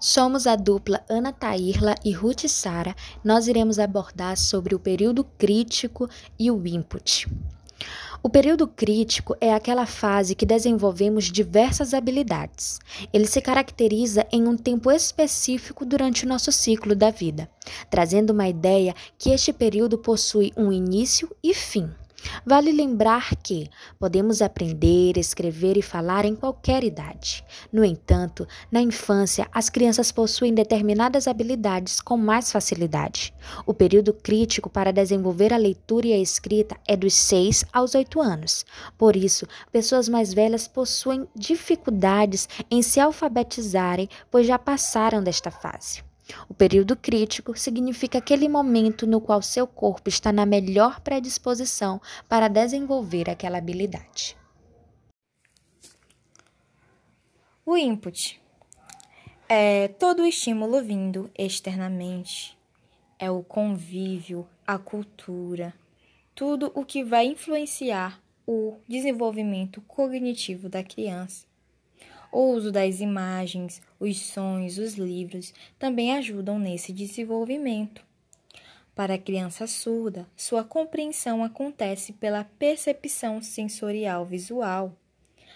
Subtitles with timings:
[0.00, 2.94] Somos a dupla Ana Tairla e Ruth Sara.
[3.24, 7.26] Nós iremos abordar sobre o período crítico e o input.
[8.22, 12.78] O período crítico é aquela fase que desenvolvemos diversas habilidades.
[13.12, 17.50] Ele se caracteriza em um tempo específico durante o nosso ciclo da vida,
[17.90, 21.90] trazendo uma ideia que este período possui um início e fim.
[22.44, 23.68] Vale lembrar que
[23.98, 27.44] podemos aprender, escrever e falar em qualquer idade.
[27.72, 33.34] No entanto, na infância, as crianças possuem determinadas habilidades com mais facilidade.
[33.66, 38.20] O período crítico para desenvolver a leitura e a escrita é dos 6 aos 8
[38.20, 38.64] anos.
[38.96, 46.07] Por isso, pessoas mais velhas possuem dificuldades em se alfabetizarem, pois já passaram desta fase.
[46.48, 52.48] O período crítico significa aquele momento no qual seu corpo está na melhor predisposição para
[52.48, 54.36] desenvolver aquela habilidade.
[57.64, 58.40] O input
[59.48, 62.56] é todo o estímulo vindo externamente,
[63.18, 65.74] é o convívio, a cultura,
[66.34, 71.46] tudo o que vai influenciar o desenvolvimento cognitivo da criança.
[72.30, 78.04] O uso das imagens, os sons, os livros também ajudam nesse desenvolvimento.
[78.94, 84.92] Para a criança surda, sua compreensão acontece pela percepção sensorial visual.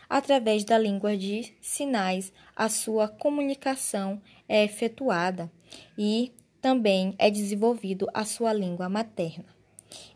[0.08, 5.50] Através da língua de sinais, a sua comunicação é efetuada
[5.98, 9.46] e também é desenvolvido a sua língua materna.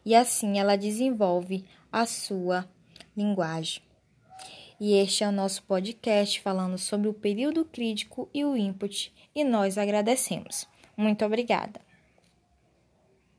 [0.04, 2.66] E assim ela desenvolve a sua
[3.16, 3.82] linguagem
[4.80, 9.44] e este é o nosso podcast falando sobre o período crítico e o input, e
[9.44, 10.66] nós agradecemos.
[10.96, 11.80] Muito obrigada.